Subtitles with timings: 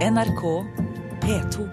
[0.00, 0.42] NRK
[1.20, 1.64] P2.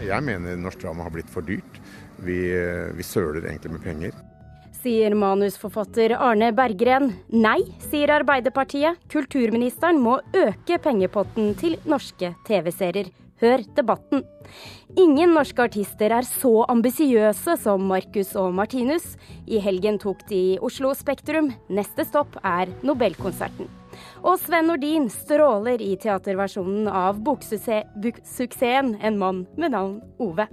[0.00, 1.76] Jeg mener norsk drama har blitt for dyrt.
[2.24, 2.38] Vi,
[2.96, 4.16] vi søler egentlig med penger.
[4.80, 7.12] Sier manusforfatter Arne Berggren.
[7.28, 8.96] Nei, sier Arbeiderpartiet.
[9.12, 13.12] Kulturministeren må øke pengepotten til norske TV-serier.
[13.40, 14.24] Hør debatten.
[15.00, 19.14] Ingen norske artister er så ambisiøse som Marcus og Martinus.
[19.48, 21.48] I helgen tok de Oslo Spektrum.
[21.72, 23.70] Neste stopp er Nobelkonserten.
[24.20, 30.48] Og Sven Nordin stråler i teaterversjonen av boksuksessen 'En mann med navn Ove'.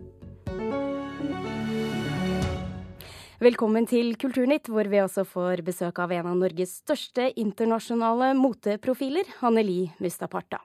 [3.38, 9.26] Velkommen til Kulturnytt, hvor vi også får besøk av en av Norges største internasjonale moteprofiler,
[9.42, 10.58] Hanneli Mustaparta.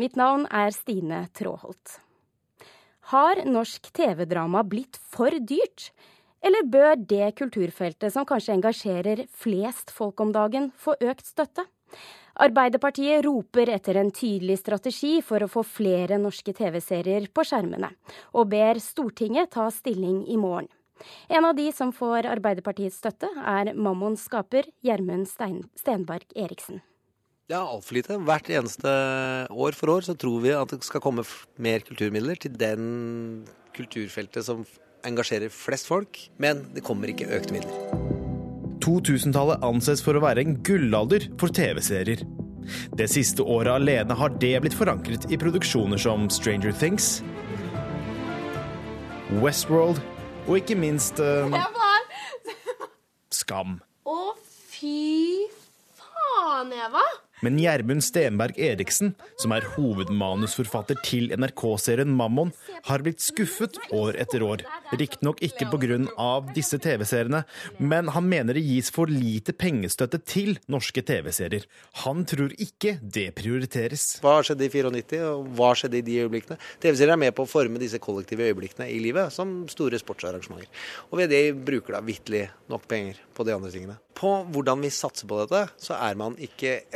[0.00, 1.98] Mitt navn er Stine Tråholt.
[3.12, 5.90] Har norsk TV-drama blitt for dyrt?
[6.44, 11.64] Eller bør det kulturfeltet som kanskje engasjerer flest folk om dagen, få økt støtte?
[12.34, 17.92] Arbeiderpartiet roper etter en tydelig strategi for å få flere norske TV-serier på skjermene,
[18.34, 20.68] og ber Stortinget ta stilling i morgen.
[21.28, 26.82] En av de som får Arbeiderpartiets støtte, er Mammons skaper Gjermund Stenberg Eriksen.
[27.52, 28.16] Ja, altfor lite.
[28.24, 28.90] Hvert eneste
[29.52, 31.26] år for år så tror vi at det skal komme
[31.60, 33.44] mer kulturmidler til den
[33.76, 34.62] kulturfeltet som
[35.04, 38.14] engasjerer flest folk, men det kommer ikke økte midler.
[38.84, 42.24] 2000-tallet anses for å være en gullalder for TV-serier.
[42.96, 47.18] Det siste året alene har det blitt forankret i produksjoner som Stranger Things,
[49.42, 50.00] Westworld
[50.46, 51.52] og ikke minst uh,
[53.32, 53.78] Skam.
[54.08, 54.32] Å,
[54.72, 55.44] fy
[56.00, 57.04] faen, Eva!
[57.42, 62.52] Men Gjermund Stenberg Eriksen, som er hovedmanusforfatter til NRK-serien Mammon,
[62.86, 64.62] har blitt skuffet år etter år.
[64.94, 65.98] Riktignok ikke pga.
[66.54, 67.42] disse TV-seriene,
[67.78, 71.66] men han mener det gis for lite pengestøtte til norske TV-serier.
[72.04, 74.20] Han tror ikke det prioriteres.
[74.22, 76.58] Hva skjedde i 94, og hva skjedde i de øyeblikkene?
[76.80, 80.70] TV-serier er med på å forme disse kollektive øyeblikkene i livet, som store sportsarrangementer.
[81.10, 83.98] Og ved det bruker da vitterlig nok penger på de andre tingene.
[84.16, 86.80] På hvordan vi satser på dette, så er man ikke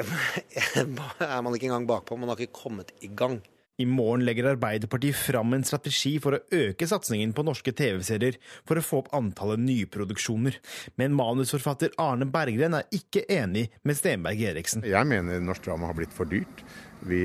[0.79, 2.19] er man ikke engang bakpå.
[2.19, 3.41] Man har ikke kommet i gang.
[3.79, 8.35] I morgen legger Arbeiderpartiet fram en strategi for å øke satsingen på norske TV-serier
[8.67, 10.57] for å få opp antallet nyproduksjoner.
[10.99, 14.83] Men manusforfatter Arne Berggren er ikke enig med Stenberg Eriksen.
[14.83, 16.65] Jeg mener norsk drama har blitt for dyrt.
[17.07, 17.23] Vi,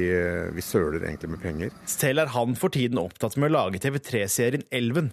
[0.54, 1.74] vi søler egentlig med penger.
[1.90, 5.10] Selv er han for tiden opptatt med å lage TV3-serien Elven.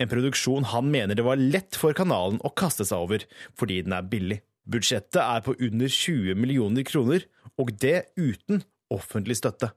[0.00, 3.24] En produksjon han mener det var lett for kanalen å kaste seg over,
[3.58, 4.40] fordi den er billig.
[4.66, 7.26] Budsjettet er på under 20 millioner kroner,
[7.58, 9.72] og det uten offentlig støtte.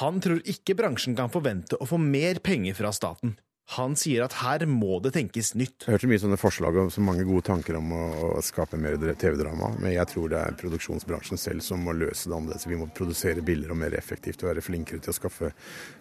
[0.00, 3.36] Han tror ikke bransjen kan forvente å få mer penger fra staten.
[3.76, 5.86] Han sier at her må det tenkes nytt.
[5.86, 9.70] Jeg hørte mye sånne forslag og så mange gode tanker om å skape mer TV-drama,
[9.78, 12.68] men jeg tror det er produksjonsbransjen selv som må løse det annerledes.
[12.68, 15.52] Vi må produsere billigere og mer effektivt og være flinkere til å skaffe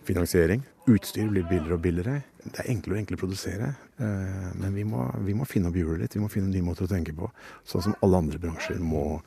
[0.09, 0.66] finansiering.
[0.89, 2.17] Utstyr blir billigere og billigere.
[2.41, 3.67] Det er enklere og enklere å produsere,
[4.01, 6.17] eh, men vi må, vi må finne opp hjulet litt.
[6.17, 7.29] Vi må finne nye måter å tenke på,
[7.69, 9.21] sånn som alle andre bransjer må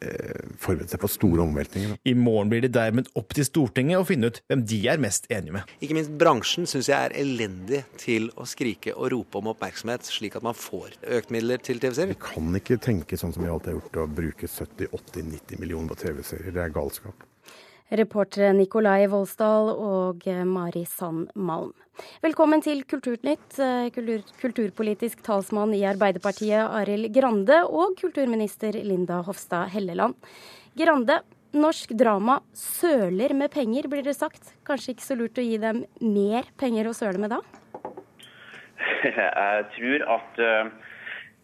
[0.00, 1.96] Eh, forberede seg på store omveltninger.
[2.08, 5.28] I morgen blir det dermed opp til Stortinget å finne ut hvem de er mest
[5.32, 5.74] enige med.
[5.84, 10.38] Ikke minst bransjen syns jeg er elendig til å skrike og rope om oppmerksomhet, slik
[10.38, 12.14] at man får økt midler til TV-serier.
[12.14, 16.00] Vi kan ikke tenke sånn som vi alltid har gjort, å bruke 70-80-90 millioner på
[16.06, 16.54] TV-serier.
[16.54, 17.28] Det er galskap.
[17.92, 21.74] Reportere Nikolai Volsdal og Mari Sand Malm.
[22.24, 29.68] Velkommen til Kulturnytt, eh, kultur, kulturpolitisk talsmann i Arbeiderpartiet Arild Grande og kulturminister Linda Hofstad
[29.74, 30.14] Helleland.
[30.74, 31.20] Grande,
[31.52, 34.54] norsk drama søler med penger, blir det sagt.
[34.64, 37.42] Kanskje ikke så lurt å gi dem mer penger å søle med da?
[39.04, 40.70] Jeg tror at Eh,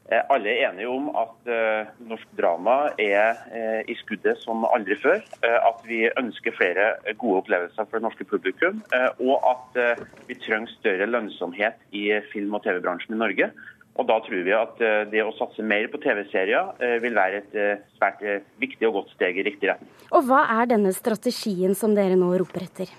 [0.08, 5.20] alle er enige om at uh, norsk drama er uh, i skuddet som aldri før.
[5.44, 8.82] At vi ønsker flere gode opplevelser for det norske publikum.
[9.20, 9.98] og at
[10.28, 13.50] vi trenger større lønnsomhet i film- og TV-bransjen i Norge.
[13.98, 14.78] Og Da tror vi at
[15.10, 18.22] det å satse mer på TV-serier vil være et svært
[18.62, 19.90] viktig og godt steg i riktig retning.
[20.12, 22.92] Og Hva er denne strategien som dere nå roper etter?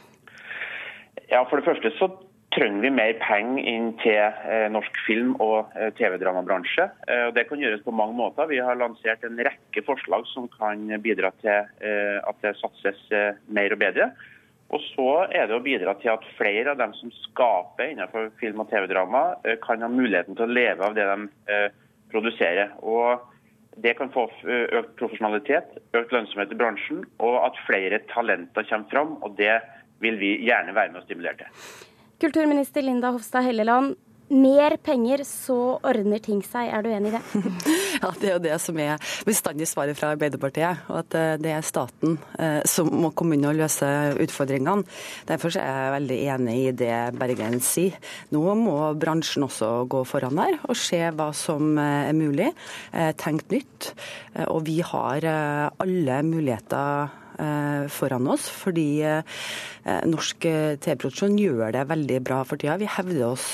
[1.30, 2.10] Ja, For det første så
[2.60, 6.90] trenger vi mer penger inn til eh, norsk film- og eh, TV-dramabransje.
[7.08, 8.50] Eh, det kan gjøres på mange måter.
[8.52, 13.00] Vi har lansert en rekke forslag som kan bidra til at det satses
[13.48, 14.10] mer og bedre.
[14.76, 18.62] Og så er det å bidra til at flere av dem som skaper innenfor film
[18.62, 19.24] og TV-drama,
[19.64, 21.60] kan ha muligheten til å leve av det de
[22.12, 22.76] produserer.
[22.84, 23.26] Og
[23.80, 29.16] Det kan få økt profesjonalitet, økt lønnsomhet i bransjen, og at flere talenter kommer fram.
[29.24, 29.62] og Det
[30.04, 31.89] vil vi gjerne være med å stimulere til.
[32.20, 33.96] Kulturminister Linda Hofstad Helleland,
[34.30, 36.70] mer penger, så ordner ting seg.
[36.70, 37.22] Er du enig i det?
[38.04, 40.84] ja, det er jo det som er bestandig svaret fra Arbeiderpartiet.
[40.92, 43.88] Og at eh, det er staten eh, som må komme inn og løse
[44.22, 44.86] utfordringene.
[45.30, 47.98] Derfor er jeg veldig enig i det Bergen sier.
[48.36, 52.52] Nå må bransjen også gå foran der og se hva som eh, er mulig.
[52.92, 53.92] tenkt tenk nytt.
[54.50, 57.19] Og vi har alle muligheter
[57.90, 59.22] foran oss, fordi eh,
[60.10, 62.78] norsk eh, TV-produksjon gjør det veldig bra for tida.
[62.82, 63.48] Vi hevder oss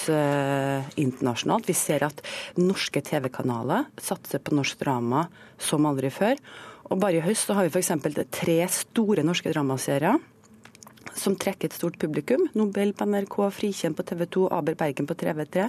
[0.99, 1.69] internasjonalt.
[1.69, 2.21] Vi ser at
[2.59, 5.27] norske TV-kanaler satser på norsk drama
[5.61, 6.39] som aldri før.
[6.91, 7.93] Og bare i høst har vi f.eks.
[8.35, 10.21] tre store norske dramaserier
[11.15, 12.45] som trekker et stort publikum.
[12.57, 15.65] Nobel på NRK, Frikjent på TV 2, Aber Bergen på TV3.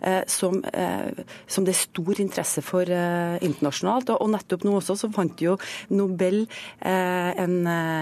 [0.00, 4.14] Eh, som, eh, som, det er stor interesse for eh, internasjonalt.
[4.16, 5.56] Og, nettopp nå også så vant jo
[5.92, 7.58] Nobel eh, en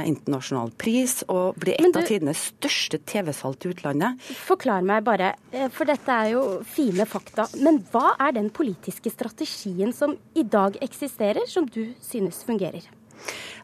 [0.06, 4.21] internasjonal pris, og ble et du, av tidenes største TV-salg til utlandet.
[4.47, 5.32] Forklar meg bare,
[5.75, 7.49] for dette er jo fine fakta.
[7.61, 12.88] Men hva er den politiske strategien som i dag eksisterer, som du synes fungerer?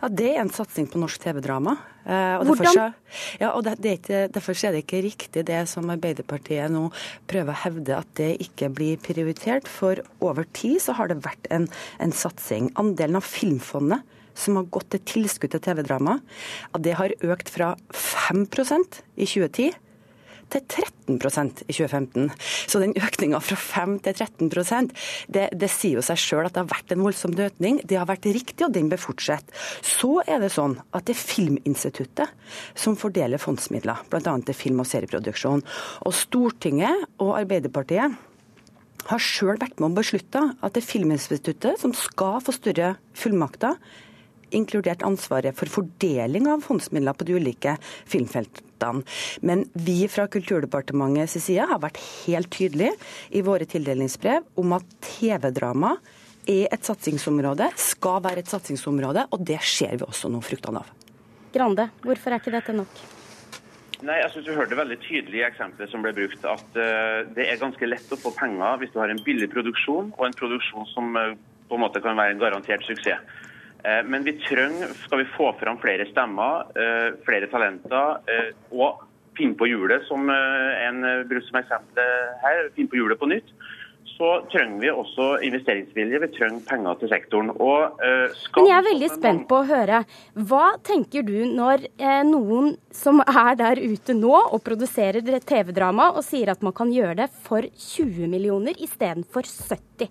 [0.00, 1.76] Ja, Det er en satsing på norsk TV-drama.
[2.04, 2.94] Eh, Hvordan?
[3.40, 6.90] Ja, og det, det er ikke, Derfor er det ikke riktig det som Arbeiderpartiet nå
[7.30, 9.70] prøver å hevde, at det ikke blir prioritert.
[9.70, 11.68] For over tid så har det vært en,
[12.02, 12.70] en satsing.
[12.76, 14.04] Andelen av Filmfondet
[14.36, 16.18] som har gått til tilskudd til TV-drama,
[16.84, 19.72] det har økt fra 5% i 2010
[20.52, 22.30] til 13% i 2015.
[22.70, 24.90] Så den økninga fra 5 til 13
[25.32, 27.80] det, det sier jo seg sjøl at det har vært en voldsom økning.
[27.84, 29.52] Det har vært riktig, og den bør fortsette.
[29.82, 32.32] Så er det sånn at det er Filminstituttet
[32.78, 34.22] som fordeler fondsmidler, bl.a.
[34.22, 35.64] til film- og serieproduksjon.
[36.06, 38.16] Og Stortinget og Arbeiderpartiet
[39.06, 43.78] har sjøl vært med og beslutta at det er Filminstituttet som skal få større fullmakter
[44.54, 47.76] inkludert ansvaret for fordeling av fondsmidler på de ulike
[48.08, 49.02] filmfeltene.
[49.40, 52.92] Men vi fra Kulturdepartementets side har vært helt tydelige
[53.32, 55.96] i våre tildelingsbrev om at TV-drama
[56.46, 60.92] er et satsingsområde, skal være et satsingsområde, og det ser vi også nå fruktene av.
[61.54, 63.00] Grande, hvorfor er ikke dette nok?
[64.04, 67.46] Nei, jeg synes Du hørte veldig tydelig i eksempelet som ble brukt, at uh, det
[67.48, 70.88] er ganske lett å få penger hvis du har en billig produksjon og en produksjon
[70.92, 71.32] som uh,
[71.66, 73.24] på en måte kan være en garantert suksess.
[73.86, 79.02] Eh, men vi trenger, skal vi få fram flere stemmer, eh, flere talenter, eh, og
[79.36, 82.06] finne på hjulet, som en bruker som eksempel
[82.40, 83.50] her, finne på hjulet på nytt,
[84.16, 86.20] så trenger vi også investeringsvilje.
[86.22, 87.50] Vi trenger penger til sektoren.
[87.60, 89.98] Og, Men jeg er veldig spent på å høre.
[90.32, 91.84] Hva tenker du når
[92.24, 97.16] noen som er der ute nå og produserer TV-drama, og sier at man kan gjøre
[97.16, 100.08] det for 20 millioner istedenfor 70?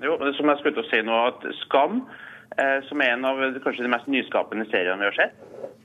[0.00, 2.06] Jo, som jeg skulle si nå, at Skam
[2.88, 5.36] som er en av kanskje de mest nyskapende seriene vi har sett,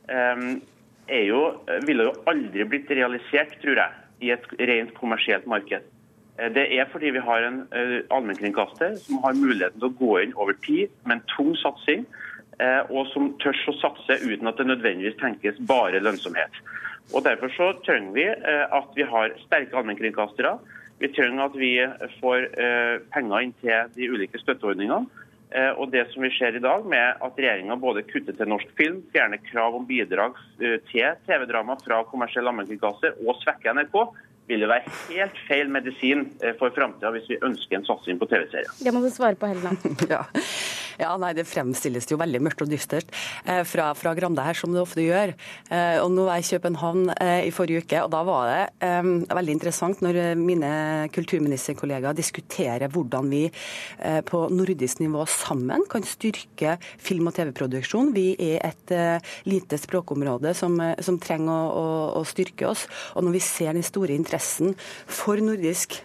[0.09, 0.45] eh,
[1.07, 1.41] er jo,
[1.85, 5.85] ville jo aldri blitt realisert, tror jeg, i et rent kommersielt marked.
[6.39, 7.63] Eh, det er fordi vi har en
[8.09, 12.07] allmennkringkaster som har muligheten til å gå inn over tid med en tung satsing,
[12.93, 16.53] og som tør å satse uten at det nødvendigvis tenkes bare lønnsomhet.
[17.11, 20.51] Og Derfor så trenger vi at vi har sterke allmennkringkastere.
[21.01, 21.71] Vi trenger at vi
[22.21, 22.45] får
[23.11, 25.09] penger inn til de ulike støtteordningene.
[25.53, 28.69] Eh, og det som vi ser i dag, med at regjeringa både kutter til norsk
[28.79, 33.99] film, fjerner krav om bidrag eh, til TV-drama fra kommersielle allmennkringkaster og svekker NRK,
[34.49, 38.27] vil jo være helt feil medisin eh, for framtida hvis vi ønsker en satsing på
[38.31, 38.73] TV-serier.
[38.81, 39.85] Det må du svare på, Helleland.
[40.15, 40.25] ja.
[41.01, 43.09] Ja, nei, Det fremstilles jo veldig mørkt og dystert
[43.45, 45.33] eh, fra, fra, Grande her, som det ofte gjør.
[45.73, 48.59] Eh, og Nå var jeg i København eh, i forrige uke, og da var det
[48.85, 50.71] eh, veldig interessant når mine
[51.15, 58.13] kulturministerkollegaer diskuterer hvordan vi eh, på nordisk nivå sammen kan styrke film- og TV-produksjon.
[58.15, 62.87] Vi er et eh, lite språkområde som, som trenger å, å, å styrke oss.
[63.17, 64.75] Og når vi ser den store interessen
[65.09, 66.01] for nordisk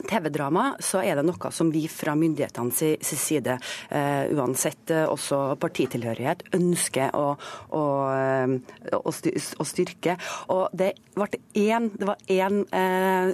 [0.00, 3.58] TV-drama, så er det noe som vi fra myndighetenes side,
[3.92, 7.34] uh, uansett uh, også partitilhørighet, ønsker å,
[7.76, 10.16] å, uh, å styrke.
[10.52, 12.62] Og det, en, det var én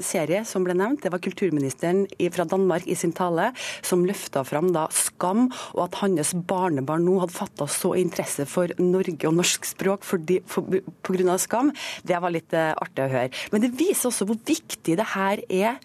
[0.04, 1.04] serie som ble nevnt.
[1.04, 3.52] Det var kulturministeren fra Danmark i sin tale
[3.86, 5.46] som løfta fram da skam,
[5.76, 11.38] og at hans barnebarn nå hadde fatta så interesse for Norge og norsk språk pga.
[11.38, 11.72] skam.
[12.02, 13.30] Det var litt artig å høre.
[13.54, 15.78] Men det viser også hvor viktig det her er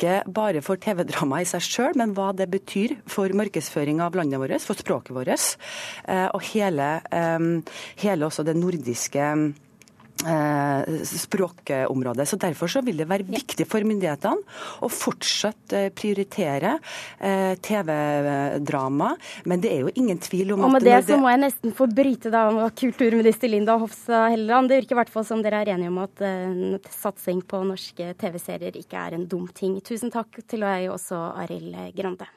[0.00, 4.40] ikke bare for TV-drama i seg sjøl, men hva det betyr for markedsføring av landet
[4.40, 5.56] vårt, for språket vårt,
[6.08, 7.38] eh, og hele, eh,
[8.00, 9.54] hele også det nordiske
[10.20, 12.28] språkområdet.
[12.28, 16.76] Så Derfor så vil det være viktig for myndighetene å fortsatt eh, prioritere
[17.18, 19.12] eh, TV-drama.
[19.44, 21.42] Men det er jo ingen tvil om at Og med det, det så må jeg
[21.44, 24.70] nesten få bryte da med kulturminister Linda Hofstad Helleland.
[24.70, 28.12] Det virker i hvert fall som dere er enige om at uh, satsing på norske
[28.20, 29.78] TV-serier ikke er en dum ting.
[29.84, 32.28] Tusen takk til deg også, Arild Grande.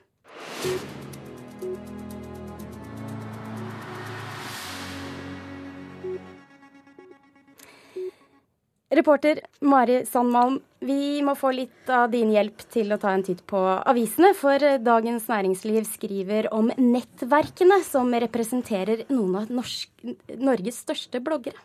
[8.94, 13.40] Reporter Mari Sandmalm, vi må få litt av din hjelp til å ta en titt
[13.50, 14.34] på avisene.
[14.38, 19.90] For Dagens Næringsliv skriver om nettverkene som representerer noen av norsk,
[20.38, 21.58] Norges største bloggere.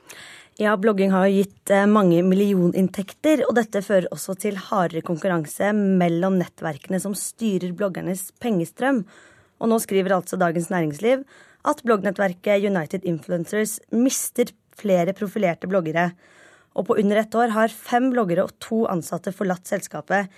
[0.59, 6.39] Ja, blogging har gitt eh, mange millioninntekter, og dette fører også til hardere konkurranse mellom
[6.41, 9.05] nettverkene som styrer bloggernes pengestrøm.
[9.59, 11.23] Og nå skriver altså Dagens Næringsliv
[11.69, 16.09] at bloggnettverket United Influencers mister flere profilerte bloggere
[16.79, 20.31] og på under ett år har fem bloggere og to ansatte forlatt selskapet.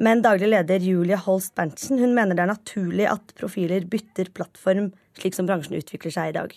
[0.00, 4.90] Men daglig leder Julie Holst Berntsen hun mener det er naturlig at profiler bytter plattform,
[5.20, 6.54] slik som bransjen utvikler seg i dag.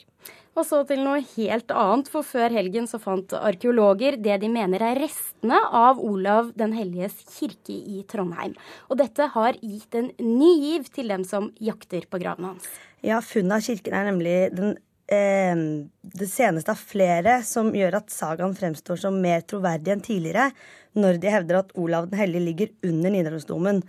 [0.56, 4.86] Og så til noe helt annet, for før helgen så fant arkeologer det de mener
[4.88, 8.56] er restene av Olav den helliges kirke i Trondheim.
[8.88, 12.70] Og dette har gitt en ny giv til dem som jakter på graven hans.
[13.04, 14.78] Ja, funnet av kirken er nemlig den
[15.12, 15.56] eh,
[16.02, 20.50] det seneste av flere som gjør at sagaen fremstår som mer troverdig enn tidligere,
[20.96, 23.82] når de hevder at Olav den hellige ligger under Nidarosdomen.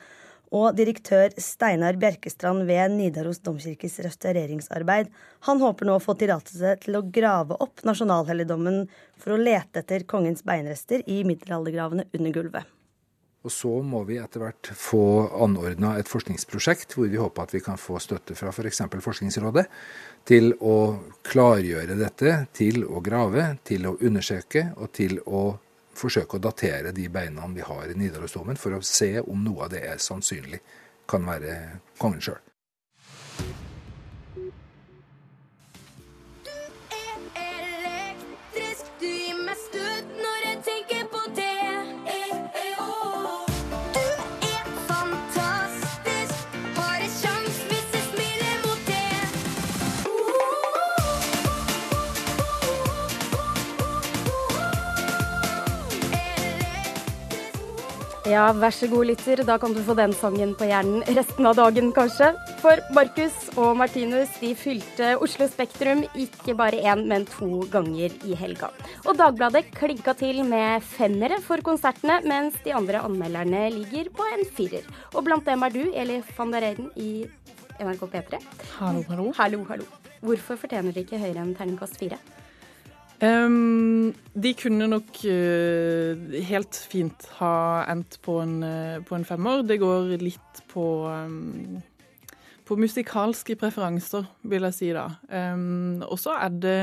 [0.55, 5.11] Og direktør Steinar Bjerkestrand ved Nidaros domkirkes restaureringsarbeid,
[5.49, 8.85] han håper nå å få tillatelse til å grave opp nasjonalhelligdommen
[9.19, 12.75] for å lete etter kongens beinrester i middelaldergravene under gulvet.
[13.47, 15.03] Og så må vi etter hvert få
[15.45, 18.81] anordna et forskningsprosjekt hvor vi håper at vi kan få støtte fra f.eks.
[18.91, 19.67] For Forskningsrådet
[20.26, 20.79] til å
[21.29, 25.45] klargjøre dette, til å grave, til å undersøke og til å
[25.97, 29.73] forsøke å datere de beina vi har i Nidarosdomen, for å se om noe av
[29.76, 30.61] det er sannsynlig
[31.07, 31.55] kan være
[32.03, 32.43] kongen sjøl.
[58.26, 59.38] Ja, vær så god, lytter.
[59.47, 62.33] Da kan du få den sangen på hjernen resten av dagen, kanskje.
[62.59, 68.35] For Markus og Martinus de fylte Oslo Spektrum ikke bare én, men to ganger i
[68.35, 68.73] helga.
[69.06, 74.42] Og Dagbladet klinka til med femmere for konsertene, mens de andre anmelderne ligger på en
[74.59, 74.88] firer.
[75.14, 77.28] Og blant dem er du, Eli van der Eiden i
[77.78, 78.42] NRK P3.
[78.80, 79.28] Hallo, hallo.
[79.38, 79.87] Hallo, hallo.
[80.26, 82.18] Hvorfor fortjener de ikke høyere enn terningkast fire?
[83.17, 89.63] Um, de kunne nok uh, helt fint ha endt på en, uh, på en, femmer.
[89.65, 91.79] Det går litt på um,
[92.67, 95.07] på musikalske preferanser, vil jeg si da.
[95.31, 96.81] Um, og så er det,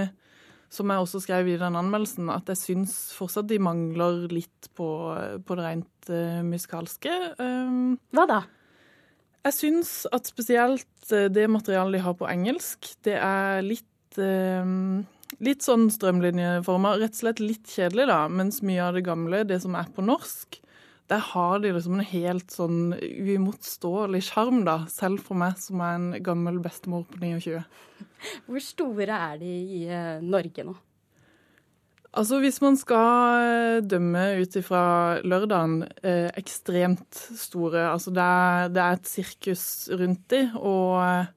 [0.74, 4.88] som jeg også skrev i den anmeldelsen, at jeg syns fortsatt de mangler litt på,
[5.44, 7.18] på det rent uh, musikalske.
[7.36, 8.42] Hva da?
[9.44, 14.18] Jeg syns at spesielt det materialet de har på engelsk, det er litt
[15.44, 16.98] Litt sånn strømlinjeforma.
[17.02, 18.20] Rett og slett litt kjedelig, da.
[18.30, 20.60] Mens mye av det gamle, det som er på norsk,
[21.12, 24.84] der har de liksom en helt sånn uimotståelig sjarm, da.
[24.92, 27.62] Selv for meg som er en gammel bestemor på 29.
[28.48, 30.78] Hvor store er de i uh, Norge nå?
[32.14, 34.84] Altså Hvis man skal eh, dømme ut ifra
[35.26, 37.88] lørdagen, eh, ekstremt store.
[37.90, 41.32] Altså det er, det er et sirkus rundt de, og eh,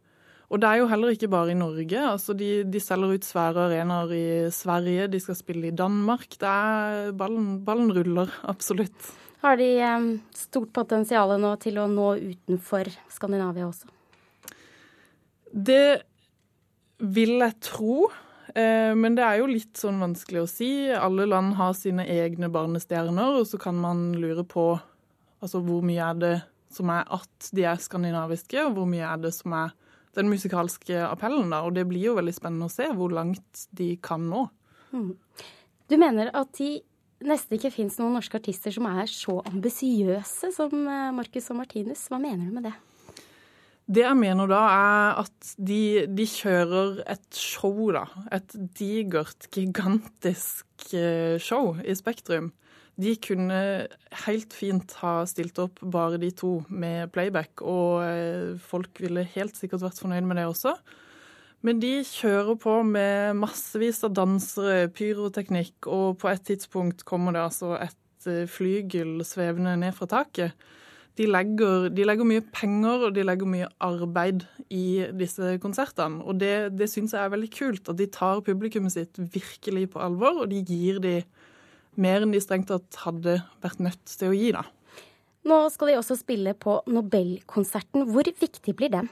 [0.47, 1.99] og det er jo heller ikke bare i Norge.
[1.99, 6.29] Altså de, de selger ut svære arenaer i Sverige, de skal spille i Danmark.
[6.39, 9.11] Det er, ballen, ballen ruller, absolutt.
[9.43, 13.91] Har de um, stort potensial nå til å nå utenfor Skandinavia også?
[15.51, 16.03] Det
[17.03, 18.07] vil jeg tro.
[18.57, 20.71] Eh, men det er jo litt sånn vanskelig å si.
[20.95, 24.71] Alle land har sine egne barnestjerner, og så kan man lure på
[25.43, 26.37] altså, hvor mye er det
[26.73, 29.75] som er at de er skandinaviske, og hvor mye er det som er
[30.17, 31.53] den musikalske appellen.
[31.53, 34.47] Da, og det blir jo veldig spennende å se hvor langt de kan nå.
[34.97, 35.13] Mm.
[35.87, 36.81] Du mener at de
[37.27, 42.09] nesten ikke fins noen norske artister som er så ambisiøse som eh, Marcus og Martinus.
[42.11, 42.75] Hva mener du med det?
[43.87, 48.03] Det jeg mener da, er at de, de kjører et show, da.
[48.35, 52.51] Et digert, gigantisk eh, show i Spektrum.
[52.97, 53.59] De kunne
[54.25, 59.59] helt fint ha stilt opp bare de to med playback, og eh, folk ville helt
[59.59, 60.73] sikkert vært fornøyd med det også.
[61.67, 67.45] Men de kjører på med massevis av dansere, pyroteknikk, og på et tidspunkt kommer det
[67.45, 70.67] altså et eh, flygel svevende ned fra taket.
[71.17, 76.21] De legger, de legger mye penger og de legger mye arbeid i disse konsertene.
[76.25, 80.03] Og det, det syns jeg er veldig kult, at de tar publikummet sitt virkelig på
[80.05, 81.19] alvor, og de gir de
[82.01, 84.65] mer enn de strengt tatt hadde vært nødt til å gi, da.
[85.47, 88.09] Nå skal de også spille på Nobelkonserten.
[88.11, 89.11] Hvor viktig blir den?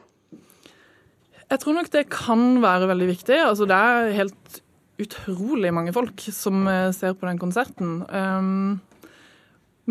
[1.44, 3.36] Jeg tror nok det kan være veldig viktig.
[3.38, 4.60] Altså, det er helt
[5.02, 8.00] utrolig mange folk som eh, ser på den konserten.
[8.10, 8.80] Um,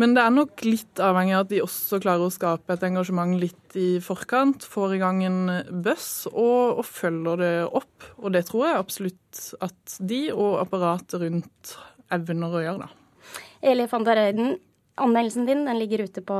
[0.00, 3.36] men det er nok litt avhengig av at de også klarer å skape et engasjement
[3.38, 4.66] litt i forkant.
[4.66, 5.40] Får i gang en
[5.84, 8.08] buzz og, og, følger det opp.
[8.18, 11.76] Og det tror jeg absolutt at de og apparatet rundt
[12.14, 13.40] evner å gjøre, da.
[13.64, 14.56] Eli van der Øyden,
[15.00, 16.38] anmeldelsen din den ligger ute på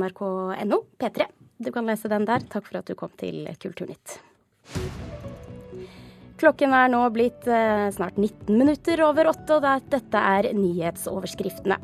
[0.00, 1.28] nrk.no P3.
[1.64, 2.46] Du kan lese den der.
[2.50, 4.18] Takk for at du kom til Kulturnytt.
[6.44, 11.78] Klokken er nå blitt eh, snart 19 minutter over åtte, og dette er nyhetsoverskriftene.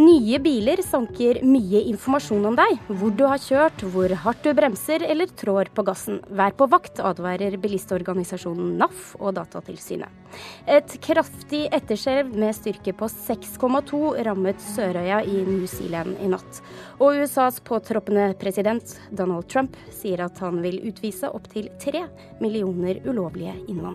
[0.00, 2.78] Nye biler sanker mye informasjon om deg.
[2.88, 6.22] Hvor du har kjørt, hvor hardt du bremser eller trår på gassen.
[6.32, 10.08] Vær på vakt, advarer bilistorganisasjonen NAF og Datatilsynet.
[10.70, 16.62] Et kraftig etterskjelv med styrke på 6,2 rammet Sørøya i New Zealand i natt.
[17.02, 22.06] Og USAs påtroppende president Donald Trump sier at han vil utvise opptil tre
[22.40, 23.89] millioner ulovlige innvandrere.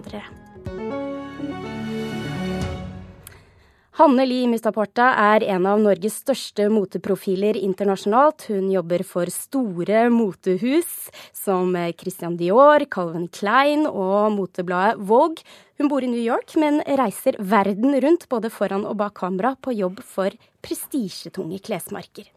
[3.95, 8.43] Hanne Li Mustaporta er en av Norges største moteprofiler internasjonalt.
[8.51, 10.89] Hun jobber for store motehus
[11.31, 15.47] som Christian Dior, Calvin Klein og motebladet Vogue.
[15.79, 19.71] Hun bor i New York, men reiser verden rundt både foran og bak kamera på
[19.79, 22.29] jobb for prestisjetunge klesmarker.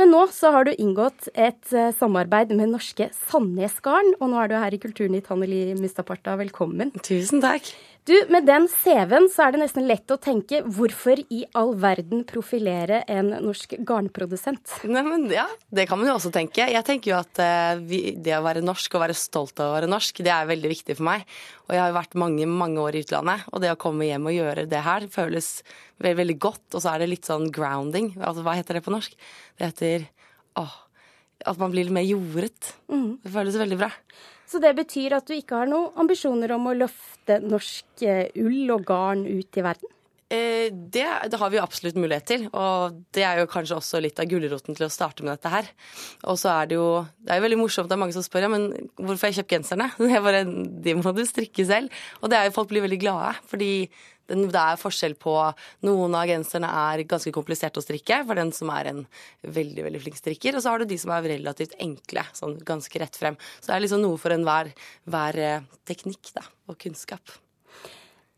[0.00, 4.52] Men nå så har du inngått et eh, samarbeid med norske Sandnesgarden, og nå er
[4.52, 6.38] du her i Kulturnytt, Hanneli Mustaparta.
[6.40, 6.94] Velkommen.
[7.06, 7.70] Tusen takk.
[8.06, 12.20] Du, Med den CV-en så er det nesten lett å tenke hvorfor i all verden
[12.28, 14.76] profilere en norsk garnprodusent?
[14.86, 16.68] Nei, men ja, Det kan man jo også tenke.
[16.70, 19.74] Jeg tenker jo at uh, vi, det å være norsk og være stolt av å
[19.74, 21.26] være norsk, det er veldig viktig for meg.
[21.66, 24.30] Og jeg har jo vært mange, mange år i utlandet, og det å komme hjem
[24.30, 25.50] og gjøre det her føles
[25.98, 26.64] veldig, veldig godt.
[26.76, 28.12] Og så er det litt sånn grounding.
[28.20, 29.18] Altså, hva heter det på norsk?
[29.58, 30.06] Det heter
[30.62, 30.78] åh,
[31.42, 32.76] at man blir litt mer jordet.
[32.86, 33.16] Mm.
[33.26, 33.90] Det føles veldig bra.
[34.46, 38.70] Så det betyr at du ikke har noen ambisjoner om å løfte norsk eh, ull
[38.76, 39.95] og garn ut i verden?
[40.26, 44.00] Eh, det, det, har vi jo absolutt mulighet til, og det er jo kanskje også
[44.02, 45.70] litt av gulroten til å starte med dette her.
[46.26, 46.88] Og så er det jo
[47.20, 48.66] Det er jo veldig morsomt, det er mange som spør ja, men
[48.98, 49.88] hvorfor har jeg kjøpt genserne.
[50.16, 50.42] Jeg bare,
[50.82, 51.94] De må du strikke selv.
[52.22, 53.70] Og det er jo folk blir veldig glade, fordi
[54.26, 55.36] det er forskjell på
[55.86, 59.04] Noen av genserne er ganske kompliserte å strikke for den som er en
[59.46, 60.58] veldig veldig flink strikker.
[60.58, 63.38] Og så har du de som er relativt enkle, sånn ganske rett frem.
[63.60, 64.74] Så det er liksom noe for enhver
[65.06, 67.38] hver eh, teknikk da, og kunnskap.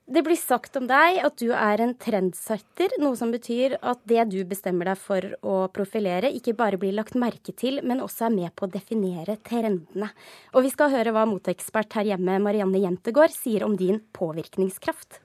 [0.08, 4.22] Det blir sagt om deg at du er en trendsetter, noe som betyr at det
[4.32, 8.32] du bestemmer deg for å profilere, ikke bare blir lagt merke til, men også er
[8.38, 10.08] med på å definere trendene.
[10.56, 15.20] Og vi skal høre hva moteekspert her hjemme Marianne Jentegård sier om din påvirkningskraft.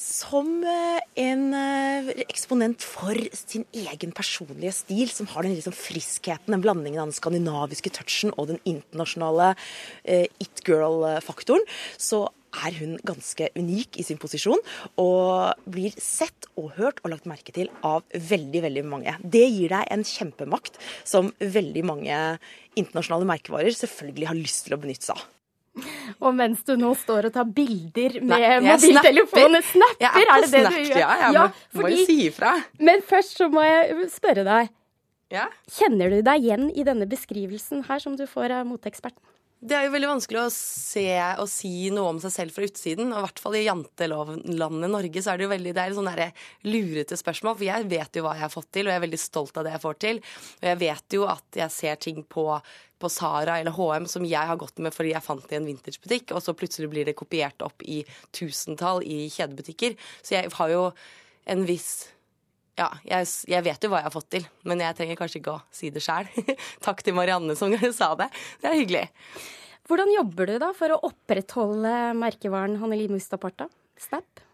[0.00, 6.50] Som eh, en eh, eksponent for sin egen personlige stil, som har den liksom friskheten,
[6.56, 11.66] den blandingen av den skandinaviske touchen og den internasjonale uh, it girl-faktoren,
[12.00, 14.60] så er hun ganske unik i sin posisjon,
[15.00, 19.16] og blir sett og hørt og lagt merke til av veldig, veldig mange.
[19.22, 22.16] Det gir deg en kjempemakt som veldig mange
[22.78, 25.28] internasjonale merkevarer selvfølgelig har lyst til å benytte seg av.
[26.18, 30.02] Og mens du nå står og tar bilder med mobiltelefonen Snapper!
[30.02, 30.98] Jeg er, er det det du gjør?
[30.98, 32.54] Ja, jeg ja, må, fordi, må jo si ifra.
[32.82, 34.72] Men først så må jeg spørre deg.
[35.30, 35.46] Ja?
[35.70, 39.22] Kjenner du deg igjen i denne beskrivelsen her som du får av moteeksperten?
[39.60, 41.02] Det er jo veldig vanskelig å se
[41.42, 43.10] og si noe om seg selv fra utsiden.
[43.12, 46.08] Og i hvert fall i jantelovlandet Norge så er det jo veldig, det er sånn
[46.64, 47.58] lurete spørsmål.
[47.58, 49.66] For jeg vet jo hva jeg har fått til, og jeg er veldig stolt av
[49.66, 50.20] det jeg får til.
[50.62, 52.46] Og jeg vet jo at jeg ser ting på,
[52.96, 55.68] på Sara eller HM som jeg har gått med fordi jeg fant det i en
[55.68, 58.00] vintagebutikk, og så plutselig blir det kopiert opp i
[58.32, 60.00] tusentall i kjedebutikker.
[60.24, 60.86] Så jeg har jo
[61.52, 62.08] en viss
[62.78, 65.56] ja, jeg, jeg, vet jo hva jeg har fått til, men jeg trenger kanskje ikke
[65.56, 66.28] å si det sjæl.
[66.86, 68.30] Takk til Marianne som sa det.
[68.62, 69.06] Det er hyggelig.
[69.90, 73.66] Hvordan jobber du da for å opprettholde merkevaren Hanneli Mustaparta?
[74.00, 74.44] Snap?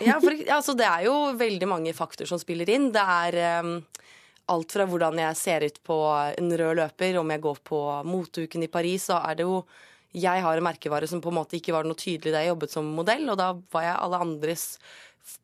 [0.00, 2.88] Ja, for, altså, det er jo veldig mange faktorer som spiller inn.
[2.94, 3.74] Det er um,
[4.52, 8.64] alt fra hvordan jeg ser ut på en rød løper, om jeg går på moteuken
[8.64, 9.60] i Paris, så er det jo
[10.14, 12.70] jeg har en merkevare som på en måte ikke var noe tydelig da jeg jobbet
[12.70, 14.66] som modell, og da var jeg alle andres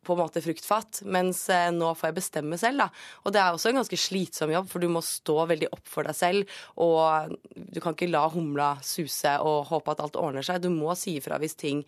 [0.04, 2.84] på en måte fruktfat, mens eh, nå får jeg bestemme selv.
[2.84, 2.88] da.
[3.24, 6.08] Og det er også en ganske slitsom jobb, for du må stå veldig opp for
[6.08, 6.60] deg selv.
[6.80, 10.62] Og du kan ikke la humla suse og håpe at alt ordner seg.
[10.64, 11.84] Du må si ifra hvis ting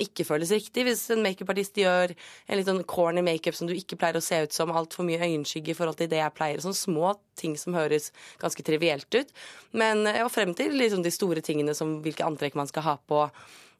[0.00, 0.84] ikke føles riktig.
[0.86, 4.38] Hvis en makeupartist gjør en litt sånn corny makeup som du ikke pleier å se
[4.44, 6.62] ut som, altfor mye øyenskygge i forhold til det jeg pleier.
[6.62, 9.34] Sånne små ting som høres ganske trivielt ut.
[9.76, 12.96] Men eh, og frem til liksom de store tingene som hvilke antrekk man skal ha
[13.10, 13.26] på.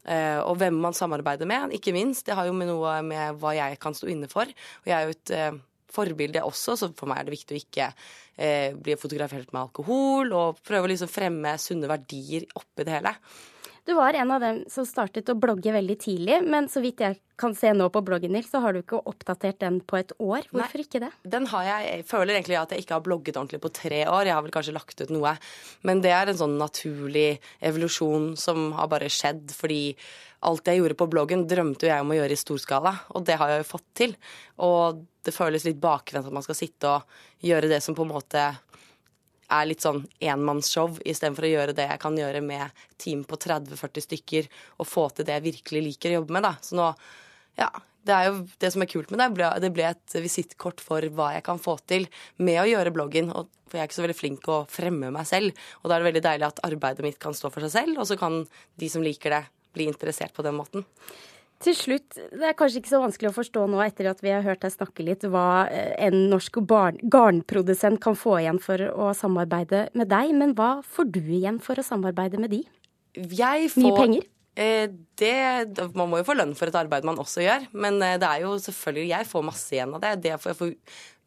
[0.01, 2.25] Uh, og hvem man samarbeider med, ikke minst.
[2.27, 4.49] Det har jo med noe med hva jeg kan stå inne for.
[4.49, 5.61] Og jeg er jo et uh,
[5.91, 10.33] forbilde også, så for meg er det viktig å ikke uh, bli fotografert med alkohol,
[10.37, 13.15] og prøve å liksom fremme sunne verdier oppi det hele.
[13.89, 17.19] Du var en av dem som startet å blogge veldig tidlig, men så vidt jeg
[17.41, 20.45] kan se nå på bloggen din, så har du ikke oppdatert den på et år.
[20.53, 21.11] Hvorfor Nei, ikke det?
[21.33, 24.29] Den har jeg, jeg føler egentlig at jeg ikke har blogget ordentlig på tre år.
[24.29, 25.33] Jeg har vel kanskje lagt ut noe.
[25.89, 27.29] Men det er en sånn naturlig
[27.65, 29.83] evolusjon som har bare skjedd fordi
[30.49, 33.51] alt jeg gjorde på bloggen, drømte jeg om å gjøre i storskala, og det har
[33.53, 34.15] jeg jo fått til.
[34.65, 38.15] Og det føles litt bakvendt at man skal sitte og gjøre det som på en
[38.15, 38.47] måte
[39.51, 44.07] er litt sånn enmannsshow, istedenfor å gjøre det jeg kan gjøre med team på 30-40
[44.07, 46.47] stykker, og få til det jeg virkelig liker å jobbe med.
[46.47, 46.55] da.
[46.65, 46.91] Så nå,
[47.61, 47.71] ja,
[48.07, 49.49] det er jo det som er kult med det.
[49.65, 52.07] Det ble et visittkort for hva jeg kan få til
[52.41, 53.33] med å gjøre bloggen.
[53.35, 55.59] Og, for jeg er ikke så veldig flink å fremme meg selv.
[55.81, 58.09] Og da er det veldig deilig at arbeidet mitt kan stå for seg selv, og
[58.09, 58.43] så kan
[58.81, 60.83] de som liker det, bli interessert på den måten.
[61.61, 64.45] Til slutt, det er kanskje ikke så vanskelig å forstå nå etter at vi har
[64.47, 69.91] hørt deg snakke litt, hva eh, en norsk garnprodusent kan få igjen for å samarbeide
[69.93, 70.33] med deg.
[70.41, 72.63] Men hva får du igjen for å samarbeide med de?
[73.13, 74.29] Jeg får, Mye penger?
[74.57, 74.89] Eh,
[75.21, 75.35] det,
[75.93, 77.69] man må jo få lønn for et arbeid man også gjør.
[77.77, 80.15] Men eh, det er jo selvfølgelig Jeg får masse igjen av det.
[80.25, 80.73] Det får jeg får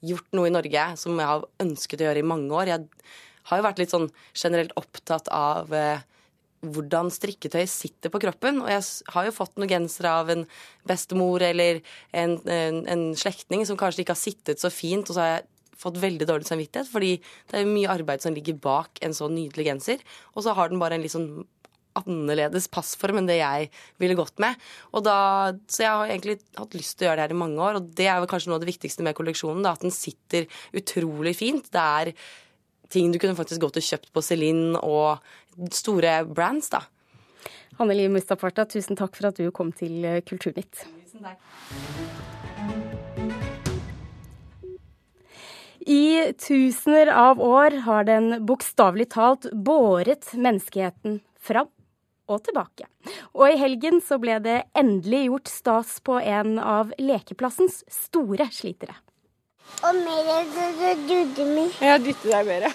[0.04, 2.74] gjort noe i Norge som jeg har ønsket å gjøre i mange år.
[2.74, 3.14] Jeg
[3.50, 6.04] har jo vært litt sånn generelt opptatt av eh,
[6.64, 8.62] hvordan strikketøy sitter på kroppen.
[8.64, 8.84] Og jeg
[9.16, 10.46] har jo fått noen gensere av en
[10.90, 15.24] bestemor eller en, en, en slektning som kanskje ikke har sittet så fint, og så
[15.24, 15.50] har jeg
[15.84, 17.18] fått veldig dårlig samvittighet, fordi
[17.52, 20.06] det er mye arbeid som ligger bak en så nydelig genser.
[20.38, 21.44] Og så har den bare en litt sånn
[22.00, 23.68] annerledes passform enn det jeg
[24.02, 24.58] ville gått med.
[25.06, 25.18] Da,
[25.70, 27.92] så jeg har egentlig hatt lyst til å gjøre det her i mange år, og
[27.98, 29.62] det er kanskje noe av det viktigste med kolleksjonen.
[29.66, 30.48] Da, at den sitter
[30.80, 31.70] utrolig fint.
[31.74, 32.14] Det er
[32.94, 35.24] ting du kunne faktisk gått og kjøpt på Celine og
[35.72, 36.84] store brands, da.
[37.80, 40.86] Hanne Liv Mustafarta, tusen takk for at du kom til eh, Kulturnytt.
[41.04, 41.40] Tusen takk.
[45.84, 51.68] I tusener av år har den bokstavelig talt båret menneskeheten fram
[52.32, 52.88] og tilbake.
[53.36, 58.96] Og i helgen så ble det endelig gjort stas på en av lekeplassens store slitere.
[59.84, 61.68] Og mer dudde mi.
[61.84, 62.70] Ja, dytte deg mer.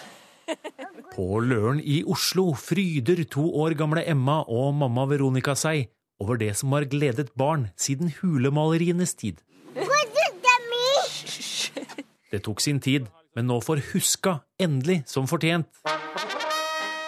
[1.19, 5.89] På Løren i Oslo fryder to år gamle Emma og mamma Veronica seg
[6.23, 9.41] over det som har gledet barn siden hulemalerienes tid.
[12.31, 15.67] Det tok sin tid, men nå får Huska endelig som fortjent.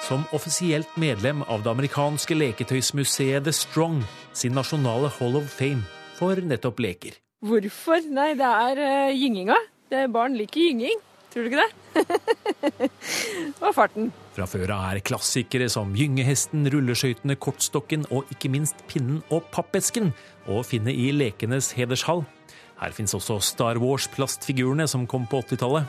[0.09, 4.01] Som offisielt medlem av det amerikanske leketøysmuseet The Strong
[4.35, 5.87] sin nasjonale Hall of Fame
[6.19, 7.15] for nettopp leker.
[7.47, 8.03] Hvorfor?
[8.11, 9.61] Nei, det er uh, gynginga.
[9.87, 10.99] Det barn liker gynging.
[11.31, 11.80] Tror du ikke det?
[13.61, 14.11] Og farten.
[14.37, 20.13] Fra før av er klassikere som Gyngehesten, Rulleskøytene, Kortstokken og ikke minst Pinnen og Pappesken
[20.51, 22.25] å finne i Lekenes hedershall.
[22.81, 25.85] Her fins også Star Wars-plastfigurene som kom på 80-tallet.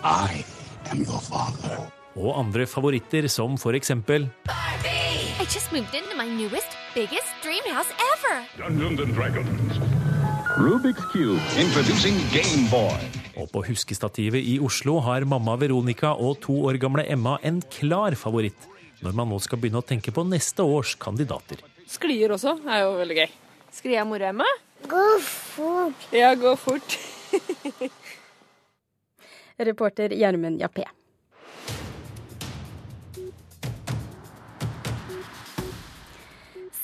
[2.19, 4.27] Og andre favoritter som for eksempel
[5.39, 8.43] I just moved into my newest, biggest dreamhouse ever.
[8.57, 9.79] Dungeons and Dragons.
[10.57, 13.20] Rubik's Cube, introducing Gameboy.
[13.39, 18.17] Og på huskestativet i Oslo har mamma Veronica og to år gamle Emma en klar
[18.19, 18.67] favoritt
[19.01, 21.63] når man nå skal begynne å tenke på neste års kandidater.
[21.89, 23.31] Sklier også er jo veldig gøy.
[23.73, 24.45] Sklia mor Emma?
[24.87, 26.07] Gå fort.
[26.13, 26.97] Ja, gå fort.
[29.71, 30.85] Reporter Gjermund Jappé.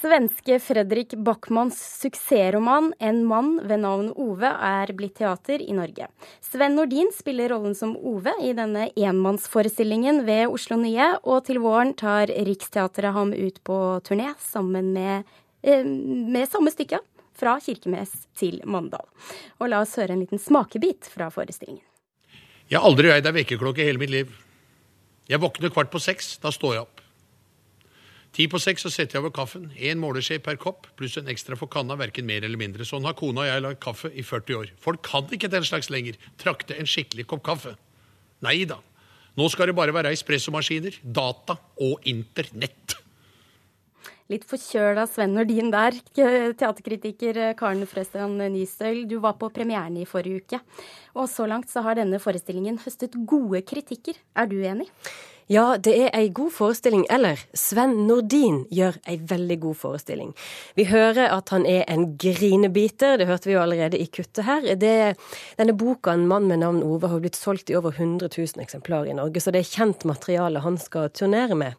[0.07, 6.07] Svenske Fredrik Backmans suksessroman 'En mann ved navn Ove' er blitt teater i Norge.
[6.39, 11.91] Sven Nordin spiller rollen som Ove i denne enmannsforestillingen ved Oslo Nye, og til våren
[11.93, 15.25] tar Riksteatret ham ut på turné sammen med,
[15.63, 16.99] eh, med samme stykke,
[17.35, 19.05] fra Kirkenes til Mandal.
[19.59, 21.83] Og la oss høre en liten smakebit fra forestillingen.
[22.69, 24.27] Jeg har aldri eid ei vekkerklokke i hele mitt liv.
[25.27, 26.37] Jeg våkner kvart på seks.
[26.37, 26.96] Da står jeg opp.
[28.35, 29.69] Ti på seks så setter jeg over kaffen.
[29.77, 32.85] Én måleskje per kopp pluss en ekstra for kanna, verken mer eller mindre.
[32.85, 34.75] Sånn har kona og jeg lagd kaffe i 40 år.
[34.83, 36.19] Folk kan ikke den slags lenger.
[36.41, 37.77] Trakte en skikkelig kopp kaffe.
[38.45, 38.81] Nei da.
[39.37, 42.97] Nå skal det bare være espressomaskiner, data og internett.
[44.27, 45.95] Litt forkjøla Sven Nordin der.
[46.17, 50.59] Teaterkritiker eh, Karen Frøstrand Nystøl, du var på premieren i forrige uke.
[51.15, 54.19] Og så langt så har denne forestillingen høstet gode kritikker.
[54.35, 54.89] Er du enig?
[55.47, 57.05] Ja, det er ei god forestilling.
[57.13, 60.33] Eller Sven Nordin gjør ei veldig god forestilling.
[60.75, 64.67] Vi hører at han er en grinebiter, det hørte vi jo allerede i kuttet her.
[64.75, 65.15] Det,
[65.55, 69.07] denne boka, 'En mann med navn Ove', har blitt solgt i over 100 000 eksemplarer
[69.11, 71.73] i Norge, så det er kjent materiale han skal turnere med.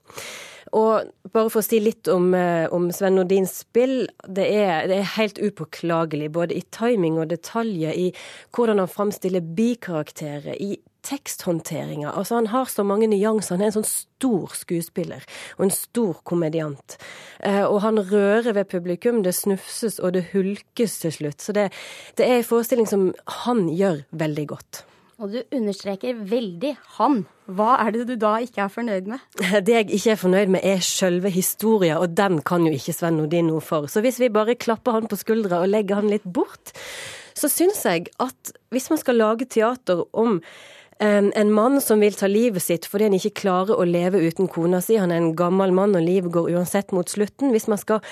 [0.73, 4.09] Og bare for å si litt om, eh, om Sven Nordins spill.
[4.27, 8.13] Det er, det er, helt upåklagelig, både i timing og detaljer, i
[8.53, 12.11] hvordan han framstiller bikarakterer, i teksthåndteringa.
[12.11, 13.57] Altså, han har så mange nyanser.
[13.57, 15.25] Han er en sånn stor skuespiller
[15.57, 16.99] og en stor komediant.
[17.41, 19.23] Eh, og han rører ved publikum.
[19.23, 21.41] Det snufses og det hulkes til slutt.
[21.45, 21.71] Så det,
[22.19, 23.11] det er en forestilling som
[23.45, 24.85] han gjør veldig godt.
[25.19, 27.25] Og du understreker veldig han.
[27.51, 29.23] Hva er det du da ikke er fornøyd med?
[29.67, 33.19] Det jeg ikke er fornøyd med, er selve historia, og den kan jo ikke Sven
[33.19, 33.89] Nordin noe for.
[33.91, 36.71] Så hvis vi bare klapper han på skuldra og legger han litt bort,
[37.35, 40.39] så syns jeg at hvis man skal lage teater om
[40.99, 44.81] en mann som vil ta livet sitt fordi han ikke klarer å leve uten kona
[44.83, 44.97] si.
[44.99, 47.53] Han er en gammel mann, og livet går uansett mot slutten.
[47.55, 48.03] Hvis man skal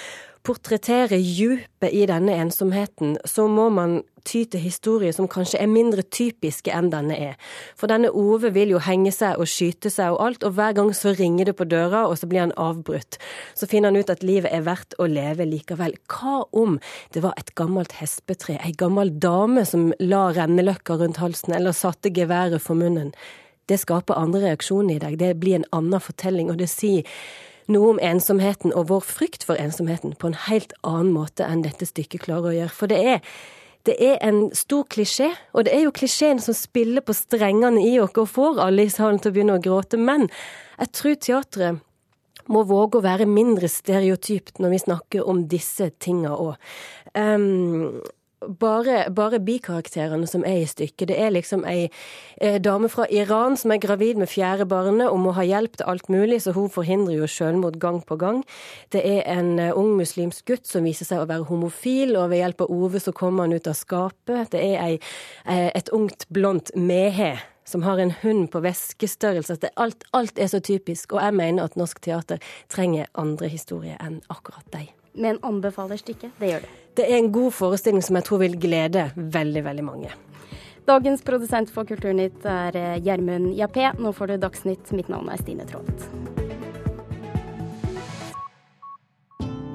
[0.46, 6.02] portrettere djupet i denne ensomheten, så må man ty til historier som kanskje er mindre
[6.02, 7.34] typiske enn denne er.
[7.78, 10.92] For denne Ove vil jo henge seg og skyte seg og alt, og hver gang
[10.94, 13.18] så ringer det på døra, og så blir han avbrutt.
[13.58, 15.96] Så finner han ut at livet er verdt å leve likevel.
[16.10, 16.78] Hva om
[17.14, 22.14] det var et gammelt hespetre, ei gammel dame som la renneløkka rundt halsen, eller satte
[22.14, 23.12] geværet for munnen?
[23.66, 27.06] Det skaper andre reaksjoner i deg, det blir en annen fortelling, og det sier
[27.72, 31.88] noe om ensomheten og vår frykt for ensomheten på en helt annen måte enn dette
[31.88, 32.74] stykket klarer å gjøre.
[32.74, 33.22] For det er
[33.86, 37.92] det er en stor klisjé, og det er jo klisjeen som spiller på strengene i
[38.02, 40.00] oss og får alle i salen til å begynne å gråte.
[40.00, 40.26] Men
[40.80, 46.34] jeg tror teatret må våge å være mindre stereotypt når vi snakker om disse tinga
[46.34, 46.58] òg.
[48.40, 51.08] Bare, bare, bikarakterene som er i stykket.
[51.08, 51.88] Det er liksom ei
[52.40, 55.88] eh, dame fra Iran som er gravid med fjerde barnet og må ha hjelp til
[55.88, 58.44] alt mulig, så hun forhindrer jo selvmord gang på gang.
[58.92, 62.44] Det er en eh, ung muslimsk gutt som viser seg å være homofil, og ved
[62.44, 64.52] hjelp av Ove så kommer han ut av skapet.
[64.52, 64.94] Det er ei,
[65.46, 69.58] eh, et ungt, blondt mehe som har en hund på veskestørrelse.
[69.74, 74.20] Alt, alt er så typisk, og jeg mener at norsk teater trenger andre historier enn
[74.30, 74.92] akkurat deg.
[75.16, 76.36] Men anbefaler stykket?
[76.38, 76.74] Det gjør det.
[76.96, 80.14] Det er en god forestilling som jeg tror vil glede veldig, veldig mange.
[80.86, 83.90] Dagens produsent for Kulturnytt er eh, Gjermund Jappé.
[83.98, 84.92] Nå får du Dagsnytt.
[84.96, 86.06] Mitt navn er Stine Traalt.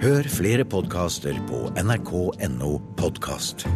[0.02, 3.68] Hør flere podkaster på nrk.no podkast.